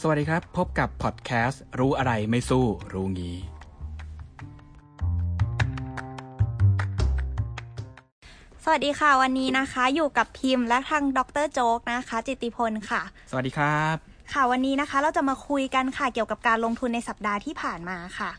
[0.00, 3.36] สวัสดีครับ พบกับพอดแคสต์รู้อะไรไม่สู้ รู้งี้
[8.64, 13.96] สวัสดีค่ะวันนี้นะคะ อยู่กับพิมพ์และทางดรโจ๊กนะคะ จิตติพลค่ะ สวัสดีครับ
[14.32, 18.30] ค่ะวันนี้นะคะเราจะมาคุยกันค่ะเกี่ยวกับการลงทุนในสัปดาห์ที่ผ่านมาค่ะ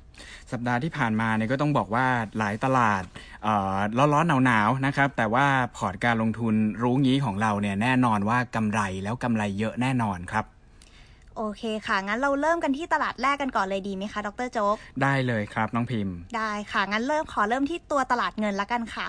[0.52, 2.06] สัปดาห์ที่ผ่านมาเนี่ยก็ต้องบอกว่า
[2.38, 3.04] หลายตลาด
[3.44, 3.76] เอ่อ
[4.14, 5.46] ร้อนๆหนาวๆนะครับ แต่ว่า
[5.78, 10.46] พอร์ตการลงทุนรู้งี้ของเราเนี่ยแน่นอนว่ากำไรแล้วกำไรเยอะแน่นอนครับ
[11.42, 19.08] โอเคค่ะ งั้นเราเริ่มกันที่ตลาดแรกกันก่อนเลยดีไหมคะดรโจ๊กได้เลยครับน้องพิมพ์ ได้ค่ะ งั้นเริ่มขอเริ่มที่ตัวตลาดเงินละกันค่ะ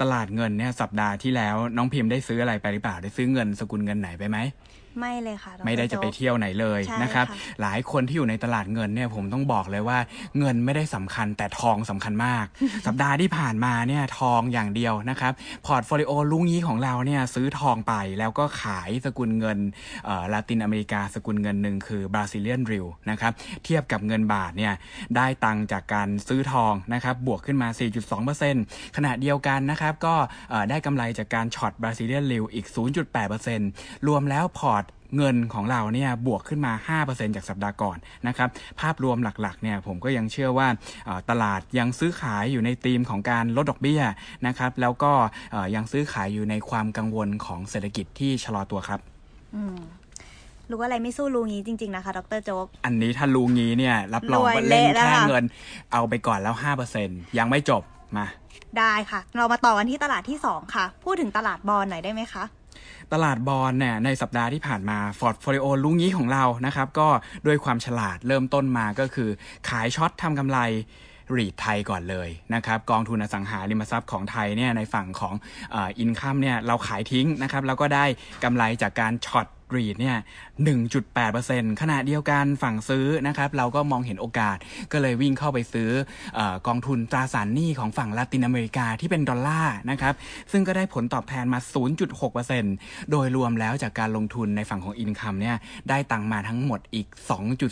[0.00, 4.38] ตลาดเงินเนี่ยสัปดาห์ที่แล้วน้องพิมพ์ได้ซื้ออะไรไปหรือเปล่าได้ซื้อเงินสกุลเงินไหนไปไหม
[4.98, 9.98] ไม่เลยค่ะดรไม่ได้จะไปโจ๊กเที่ยวไหนเลยใช่นะครับค่ะหลายคนที่อยู่ในตลาดเงินเนี่ยผมต้องบอกเลยว่า
[10.38, 12.44] เงินไม่ได้สำคัญแต่ทองสำคัญมาก
[12.86, 15.32] สัปดาห์ที่ผ่านมาเนี่ยทองอย่างเดียวนะครับ
[15.66, 19.58] portfolio รู้งี้ของเราเนี่ยซื้อทองไปแล้วก็ขายสกุลเงิน
[20.04, 23.32] เอ่อลาตินอเมริกาสกุลเงินหนึ่งคือ Brazilian Real นะครับ
[23.64, 24.72] เทียบกับเงินบาทเนี่ย
[25.16, 27.68] ได้ตังค์จากการซื้อทองนะครับบวกขึ้นมา
[28.32, 30.14] 4.2%ขณะเดียวกันนะครับก็
[30.50, 32.66] เอ่อได้กำไรจากการ short Brazilian Real อีก
[33.36, 34.81] 0.8%รวมแล้วพอร์ต
[35.16, 37.96] เงินของเราเนี่ยบวกขึ้นมา 5%จากสัปดาห์ก่อน
[38.26, 38.48] นะครับ
[38.80, 40.68] ภาพรวมหลักๆเนี่ยผมก็ยังเชื่อว่า
[41.04, 44.02] เอ่อตลาดยังซื้อขายอยู่ในธีมของการลดดอกเบี้ย
[44.46, 45.12] นะครับแล้วก็
[45.52, 49.00] เอ่อยังซื้อขายอยู่ในความกังวลของเศรษฐกิจที่ชะลอตัวครับ
[49.56, 49.78] อืม
[50.70, 55.44] รู้อะไรไม่สู้รู้งี้จริง ๆ นะคะ ดรโจ๊ก อันนี้ถ้ารู้งี้เนี่ย รับรองรวยว่าเล่นเละแล้วแค่ค่าเงิน
[55.92, 56.54] เอาไปก่อนแล้ว
[56.96, 57.82] 5%ยังไม่จบ
[58.16, 58.26] มา
[58.78, 62.44] ได้ค่ะ เรามาต่อกันที่ตลาดที่สองค่ะ พูดถึงตลาดบอลหน่อยได้ไหมคะ
[63.12, 67.08] ตลาดบอลเนี่ยในสัปดาห์ที่ผ่านมา portfolio รู้งี้ของเรานะครับ ก็
[67.46, 69.30] ด้วยความฉลาดเริ่มต้นมาก็คือ
[69.68, 70.58] ขาย short ทำกำไร
[71.36, 75.34] REIT ไทยก่อนเลยนะครับกองทุนอสังหาริมทรัพย์ของไทยเนี่ยในฝั่งของ
[75.74, 78.04] income เนี่ยเราขายทิ้งนะครับแล้วก็ได้
[78.44, 80.16] กำไรจากการ short REIT เนี่ย
[80.98, 84.56] 1.8%ขณะเดียวกันฝั่งซื้อนะครับ เราก็มองเห็นโอกาส
[84.92, 85.90] ก็เลยวิ่งเข้าไปซื้
[86.38, 90.14] อกองทุนตราสารหนี้ของฝั่งลาตินอเมริกาที่เป็นดอลลาร์นะครับ
[90.52, 91.60] ซึ่งก็ได้ผลตอบแทนมา
[92.34, 95.56] 0.6%โดยรวมแล้วจากการลงทุนในฝั่งของ income เนี่ย
[95.88, 97.06] ได้ตังมาทั้งหมดอีก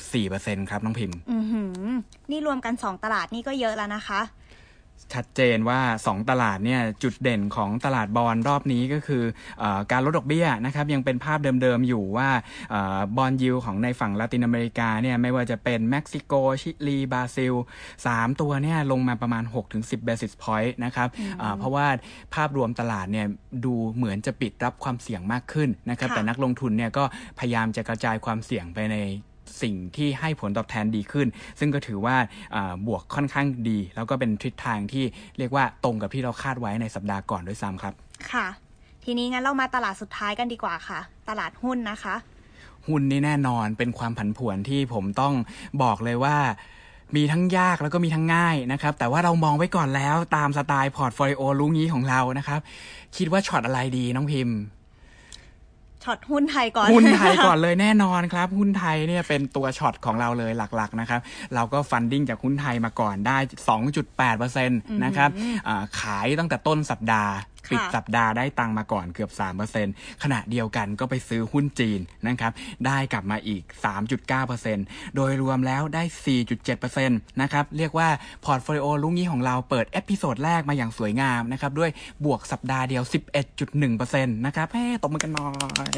[0.03, 1.19] 2.4%ครับน้องพิมพ์
[2.31, 4.21] นี่รวมกันสองตลาดนี่ก็เยอะแล้วนะคะ
[5.15, 9.25] ชัดเจนว่า 2 ตลาดเนี่ยจุดเด่นของตลาดบอลรอบนี้ก็คือ
[9.59, 12.29] เออการลดดอกเบี้ยนะครับยังเป็นภาพเดิมๆอยู่ว่า
[12.71, 17.55] เออบอลยิวของในฝั่งลาตินอเมริกาเนี่ยไม่ว่าจะเป็นเม็กซิโก ชิลี บราซิล
[17.99, 19.45] 3 ตัวเนี่ยลงมาประมาณ
[19.77, 21.87] 6-10 basis point นะครับเอ่อเพราะว่า
[22.35, 23.27] ภาพรวมตลาดเนี่ย
[23.65, 27.05] ดูเหมือนจะปิดรับความเสี่ยงมากขึ้นนะครับค่ะแต่นักลงทุนเนี่ยก็
[27.39, 28.97] พยายามจะกระจายความเสี่ยงไปใน
[29.63, 31.27] สิ่งที่ให้ผลตอบแทนดีขึ้น
[31.59, 32.17] ซึ่งก็ถือว่า
[32.55, 35.05] อ่าบวกค่อนข้างดี แล้วก็เป็นทิศทางที่
[35.39, 37.95] เรียกว่าตรงกับที่เราคาดไว้ในสัปดาห์ก่อนด้วยซ้ำครับ
[38.33, 38.47] ค่ะ
[39.05, 42.17] ทีนี้งั้นเรามาตลาดสุดท้ายกันดีกว่าค่ะ ตลาดหุ้นนะคะ
[42.89, 45.35] หุ้นนี่แน่นอนเป็นความผันผวนที่ผมต้อง
[45.83, 46.37] บอกเลยว่า
[47.17, 52.61] มีทั้งยากแล้วก็มีทั้งง่ายนะครับ แต่ว่าเรามองไว้ก่อนแล้วตามสไตล์ portfolio รู้งี้ของเรานะครับ
[53.17, 54.57] คิดว่า short อะไรดีน้องพิมพ์
[56.05, 61.21] short หุ้นไทยก่อน หุ้นไทยก่อนเลยแน่นอนครับ หุ้นไทยเนี่ยเป็นตัว short ของเราเลยหลักๆนะครับ
[61.55, 63.39] เราก็ funding จากหุ้นไทยมาก่อนได้
[63.99, 65.31] 2.8%นะครับ
[65.69, 69.31] อ่าขายตั้งแต่ต้นสัปดาห์ค่ะ ปิดสัปดาห์ได้ตังค์มาก่อนเกือบ
[69.77, 72.53] 3%ขณะเดียวกันก็ไปซื้อหุ้นจีนนะครับ
[72.87, 73.63] ได้กลับมาอีก
[74.39, 76.03] 3.9%โดยรวมแล้วได้
[76.53, 78.09] 4.7%นะครับเรียกว่า
[78.45, 81.91] portfolio รู้งี้ของเราเปิด episode แรกมาอย่างสวยงามนะครับด้วย
[82.25, 83.03] บวกสัปดาห์เดียว
[83.65, 85.49] 11.1%นะครับเฮ้ตบมือกันหน่อ
[85.87, 85.91] ย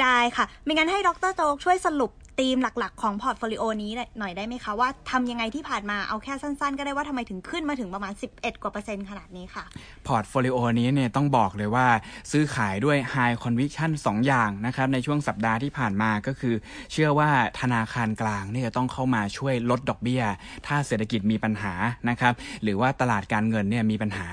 [0.00, 9.64] ได้ค่ะ ไม่งั้นให้ดรโจ๊กช่วยสรุป ธีมหลักๆ ของ portfolio นี้หน่อยได้ไหมคะ ว่าทำยังไงที่ผ่านมาเอาแค่สั้นๆ ก็ได้ว่าทำไมถึงขึ้นมาถึงประมาณ 11 กว่าเปอร์เซ็นต์ขนาดนี้ค่ะ
[10.06, 11.86] portfolio นี้เนี่ยต้องบอกเลยว่า
[12.30, 16.54] ซื้อขายด้วย High Conviction 2 อย่างนะครับในช่วงสัปดาห์ที่ผ่านมาก็คือ
[16.92, 17.30] เชื่อว่า
[17.60, 20.22] ธนาคารกลางเนี่ยจะต้องเข้ามาช่วยลดดอกเบี้ย
[20.66, 21.72] ถ้าเศรษฐกิจมีปัญหา
[22.08, 22.32] นะครับ
[22.62, 24.26] หรือว่าตลาดการเงินเนี่ยมีปัญหา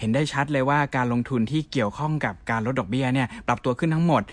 [0.00, 4.24] เห็นได้ชัดเลยว่าการลงทุนที่เกี่ยวข้องกับการลดดอกเบี้ยเนี่ยปรับตัวขึ้นทั้งหมด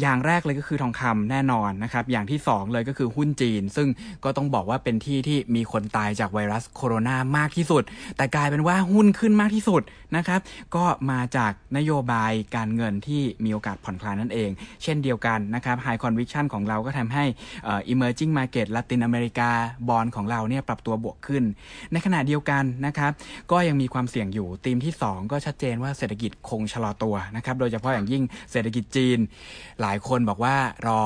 [0.00, 3.88] อย่างแรกเลยก็คือทองคำแน่นอนนะครับ อย่างที่ 2 เลยก็คือหุ้นจีน ซึ่ง
[4.24, 7.82] ก็ต้องบอกว่าเป็นที่ที่มีคนตายจากไวรัสโคโรนามากที่สุด
[8.16, 9.82] แต่กลายเป็นว่าหุ้นขึ้นมากที่สุด
[10.16, 10.40] นะครับ
[10.76, 14.50] ก็มาจากนโยบายการเงินที่มีโอกาสผ่อนคลายนั่นเอง
[14.82, 17.24] เช่นเดียวกันนะครับ High Conviction ของเราก็ทำให้
[17.64, 19.50] เอ่อ Emerging Market ละตินอเมริกา
[19.88, 21.44] บอลของเราเนี่ยปรับตัวบวกขึ้น
[21.92, 23.12] ในขณะเดียวกันนะครับ
[23.52, 28.22] ก็ยังมีความเสี่ยงอยู่ธีมที่ 2 ก็ชัดเจนว่าเศรษฐกิจคงชะลอตัวนะครับโดยเฉพาะอย่างยิ่ง
[28.52, 29.18] เศรษฐกิจจีน
[29.82, 30.56] หลายคนบอกว่า
[30.86, 31.02] รอ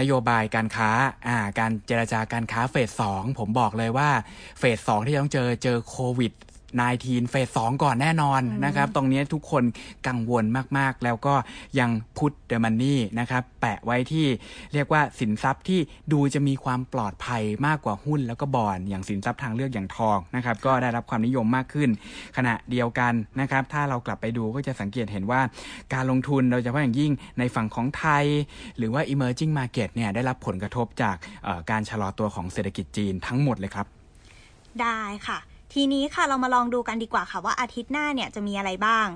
[0.00, 0.90] นโยบายการค้า
[1.28, 4.10] อ่าการเจรจาการค้าเฟสสองผมบอกเลยว่า
[4.58, 6.32] เฟสสองที่ต้องเจอเจอโควิด
[6.76, 9.64] 19เฟสสก่อนแน่นอนนะครับ ตรงนี้ทุกคน
[10.06, 10.44] กังวล
[10.78, 11.34] มากๆ แล้วก็
[11.78, 14.26] ยังพุทเดอร์มันนี่นะครับ แปะไว้ที่
[14.72, 15.80] เรียกว่าสินทรัพย์ที่
[16.12, 21.90] ดูจะมีความปลอดภัยมากกว่าหุ้นแล้วก็บอลอย่างสินทรัพย์ทางเลือกอย่างทองนะครับ ก็ได้รับความนิยมมากขึ้น
[22.36, 25.40] ขณะเดียวกันนะครับ ถ้าเรากลับไปดูก็จะสังเกตเห็นว่า
[25.94, 28.24] การลงทุนโดยเฉพาะอย่างยิ่งในฝั่งของไทย
[28.78, 31.16] หรือว่า emerging market เนี่ยได้รับผลกระทบจาก
[31.70, 33.86] การชะลอตัวของเศรษฐกิจจีนทั้งหมดเลยครับ
[34.82, 35.38] ได้ค่ะ
[35.72, 39.08] ทีนี้ค่ะเรามาลองดูกันดีกว่าค่ะว่าอาทิตย์หน้าเนี่ยจะมีอะไรบ้าง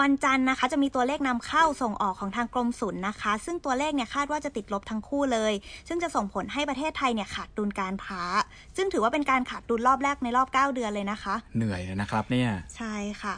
[0.00, 5.52] วันจันทร์นะคะ จะมีตัวเลขนำเข้าส่งออกของทางกรมศุลนะคะ ซึ่งตัวเลขเนี่ยคาดว่าจะติดลบทั้งคู่เลย
[5.88, 8.22] ซึ่งจะส่งผลให้ประเทศไทยเนี่ยขาดดุลการค้า
[8.76, 13.34] ซึ่งถือว่าเป็นการขาดดุลรอบแรกในรอบ 9 เดือนเลยนะคะ เหนื่อยนะครับเนี่ย ใช่ค่ะ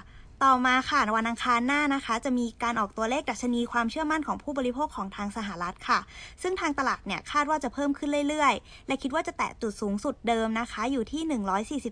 [0.47, 5.99] ต่อมาค่ะวันอังคารหน้านะคะ จะมีการออกตัวเลขดัชนีความเชื่อมั่นของผู้บริโภคของทางสหรัฐค่ะ
[6.43, 11.23] ซึ่งทางตลาดเนี่ยคาดว่าจะเพิ่มขึ้นเรื่อยๆ และคิดว่าจะแตะจุดสูงสุดเดิมนะคะ อยู่ที่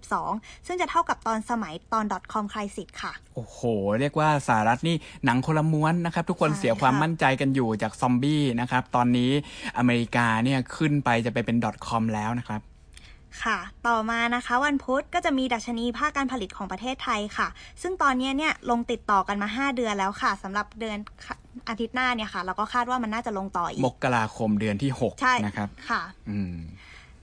[0.09, 3.59] 142 ซึ่งจะเท่ากับตอนสมัยตอน .com crisis ค่ะ โอ้โห
[4.01, 9.31] เรียกว่าสหรัฐนี่หนังคนละม้วนนะครับ ทุกคนเสียความมั่นใจกันอยู่จากซอมบี้นะครับ ตอนนี้
[9.79, 11.57] อเมริกาเนี่ยขึ้นไปจะไปเป็น
[11.87, 12.63] .com แล้วนะครับ
[13.45, 13.59] ค่ะ
[13.89, 17.49] ต่อมานะคะวันพุธก็จะมีดัชนีภาคการผลิตของประเทศไทยค่ะ
[17.83, 20.99] ซึ่งตอนนี้เนี่ยลงติดต่อกันมา 5 เดือนแล้วค่ะสำหรับเดือน
[21.69, 26.57] อาทิตย์หน้าเนี่ยค่ะ เราก็คาดว่ามันน่าจะลงต่ออีก มกราคมเดือนที่6นะครับค่ะ อืม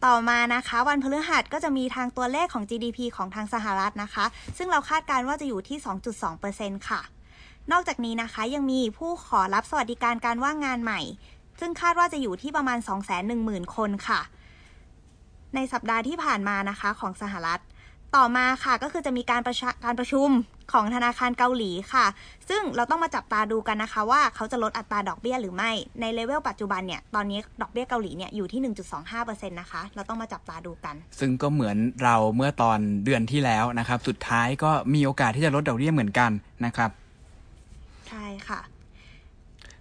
[0.05, 4.25] ต่อมานะคะวันพฤหัสก็จะมีทางตัวเลขของ GDP ของทางสหรัฐนะคะ
[4.57, 5.77] ซึ่งเราคาดการว่าจะอยู่ที่
[6.37, 7.01] 2.2%ค่ะ
[7.71, 11.01] นอกจากนี้นะคะยังมีผู้ขอรับสวัสดิการการว่างงานใหม่
[11.59, 12.79] ซึ่งคาดว่าจะอยู่ที่ประมาณ
[13.27, 14.21] 210,000 คนค่ะ
[15.55, 17.61] ในสัปดาห์ที่ผ่านมานะคะของสหรัฐ
[18.15, 20.29] ต่อมาค่ะก็คือจะมีการประการประชุม
[20.73, 22.05] ของธนาคารเกาหลีค่ะ
[22.49, 25.71] ซึ่งเราต้องมาจับตาดูกันนะคะ ว่าเขาจะลดอัตราดอกเบี้ยหรือไม่
[26.01, 28.73] ในเลเวลปัจจุบันเนี่ยตอนนี้ดอกเบี้ยเกาหลีเนี่ยอยู่ที่
[29.09, 36.31] 1.25%นะคะ เราต้องมาจับตาดูกัน ซึ่งก็เหมือนเราเมื่อตอนเดือนที่แล้วนะครับ สุดท้ายก็มีโอกาสที่จะลดดอกเบี้ยเหมือนกัน
[36.65, 36.89] นะครับ
[38.07, 38.59] ใช่ค่ะ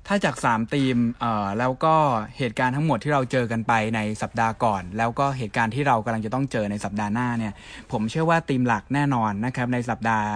[0.09, 1.95] ถ้าจาก3ธีมเอ่อแล้วก็
[2.39, 7.53] เหตุการณ์ทั้งหมดที่เราเจอกันไปในสัปดาห์ก่อน แล้วก็เหตุการณ์ที่เรากำลังจะต้องเจอในสัปดาห์หน้าเนี่ย
[7.93, 10.27] ผมเชื่อว่าธีมหลักแน่นอนนะครับในสัปดาห์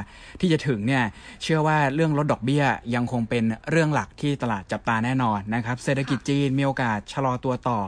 [0.41, 1.05] ที่จะถึงเนี่ย
[1.43, 7.81] เชื่อว่าเรื่องลดดอกเบี้ยยังคงเป็นเรื่องหลักที่ตลาดจับตาแน่นอนนะครับเศรษฐกิจจีนมีโอกาสชะลอตัวต่อ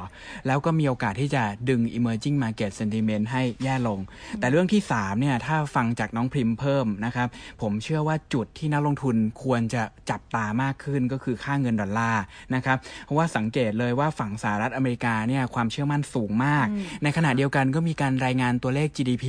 [0.47, 3.99] แล้วก็มีโอกาสที่จะดึง emerging market sentiment ให้แย่ลง
[4.39, 7.29] แต่เรื่องที่3เนี่ยถ้าฟังจากน้องพริมเพิ่มนะครับ
[7.63, 12.23] ผมเชื่อว่าจุดที่นักลงทุนควรจะจับตามากขึ้นก็คือค่าเงินดอลลาร์
[12.55, 16.67] นะครับเพราะว่าสังเกตเลยว่าฝั่งสหรัฐอเมริกาเนี่ยความเชื่อมั่นสูงมาก
[17.03, 19.25] ในขณะเดียวกันก็มีการรายงานตัวเลข GDP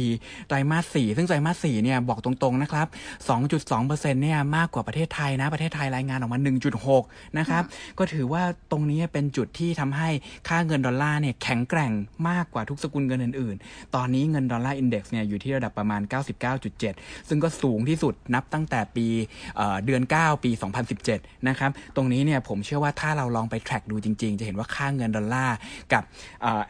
[0.48, 2.88] ไตรมาส 4 ซึ่งไตรมาส 4 เนี่ยบอกตรงๆนะครับ
[3.50, 6.40] 2.2%เนี่ยมากกว่าประเทศไทยนะ ประเทศไทยรายงานออกมา
[6.88, 7.64] 1.6 นะครับ
[7.98, 10.10] ก็ถือว่าตรงนี้เป็นจุดที่ทำให้
[10.48, 11.92] ค่าเงินดอลลาร์เนี่ยแข็งแกร่ง
[12.30, 16.02] มากกว่าทุกสกุลเงินอื่นๆ ตอนนี้เงินดอลลาร์อินเด็กซ์เนี่ยอยู่ที่ระดับประมาณ
[16.66, 19.08] 99.7 ซึ่งก็สูงที่สุดนับตั้งแต่ปี
[19.86, 20.52] เดือน 9 ปี
[21.00, 25.56] 2017 นะครับ ตรงนี้เนี่ยผมเชื่อว่าถ้าเราลองไป track ดูจริง ๆ จะเห็นว่าค่าเงินดอลลาร์
[25.94, 26.04] กับ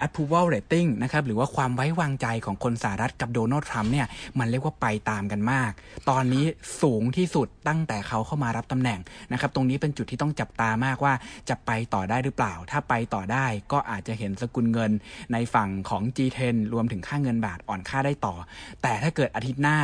[0.06, 4.08] approval rating นะครับหรือว่าความไว้วางใจของคนสหรัฐกับโดนัลด์ทรัมป์เนี่ย
[4.40, 5.72] มันเรียกว่าไปตามกันมาก
[6.10, 6.46] ตอนนี้
[6.82, 9.00] สูงที่สุดตั้งแต่เขาเข้ามารับตำแหน่ง
[9.32, 11.14] นะครับตรงนี้เป็นจุดที่ต้องจับตามากว่า
[11.50, 14.92] จะไปต่อได้หรือเปล่า ถ้าไปต่อได้ก็อาจจะเห็นสกุลเงิน
[15.34, 18.36] ในฝั่งของ G10 รวมถึงค่าเงินบาทอ่อนค่าได้ต่อ
[18.82, 19.78] แต่ถ้าเกิดอาทิตย์หน้า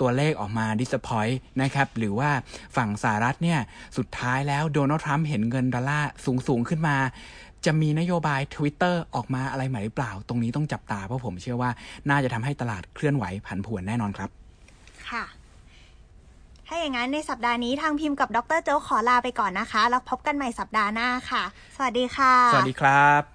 [0.00, 2.30] ตัวเลขออกมา disappoint นะครับหรือว่า
[2.76, 3.60] ฝั่งสหรัฐเนี่ย
[3.98, 6.96] สุดท้ายแล้วโดนัลด์ทรัมป์เห็นเงินดอลลาร์สูงสูงขึ้นมา
[7.64, 11.70] จะมีนโยบาย Twitter ออกมาอะไรใหม่หรือเปล่า ตรงนี้ต้องจับตาเพราะผมเชื่อว่า
[12.10, 14.30] น่าจะทำให้ตลาดเคลื่อนไหวผันผวนแน่นอนครับ
[15.10, 15.24] ค่ะ
[16.66, 21.42] ถ้าอย่างนั้นในสัปดาห์นี้ทางพิมพ์กับดรโจขอลาไปก่อนนะคะ แล้วพบกันใหม่สัปดาห์หน้าค่ะ
[21.76, 23.31] สวัสดีค่ะ สวัสดีครับ